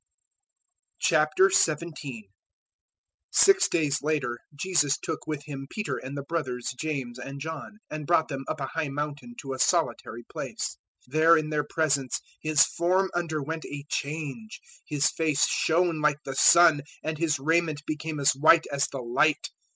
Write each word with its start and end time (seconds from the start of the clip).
017:001 1.03 2.23
Six 3.31 3.69
day 3.69 3.91
later, 4.01 4.39
Jesus 4.55 4.97
took 4.97 5.27
with 5.27 5.43
Him 5.45 5.67
Peter 5.69 5.97
and 5.99 6.17
the 6.17 6.23
brothers 6.23 6.73
James 6.79 7.19
and 7.19 7.39
John, 7.39 7.77
and 7.87 8.07
brought 8.07 8.27
them 8.27 8.43
up 8.47 8.59
a 8.59 8.65
high 8.65 8.87
mountain 8.89 9.35
to 9.41 9.53
a 9.53 9.59
solitary 9.59 10.23
place. 10.23 10.79
017:002 11.07 11.13
There 11.13 11.37
in 11.37 11.49
their 11.51 11.63
presence 11.69 12.19
His 12.39 12.63
form 12.65 13.11
underwent 13.13 13.63
a 13.65 13.85
change; 13.89 14.59
His 14.87 15.07
face 15.11 15.45
shone 15.45 16.01
like 16.01 16.17
the 16.25 16.33
sun, 16.35 16.81
and 17.03 17.19
His 17.19 17.37
raiment 17.37 17.85
became 17.85 18.19
as 18.19 18.31
white 18.31 18.65
as 18.71 18.87
the 18.87 19.01
light. 19.03 19.51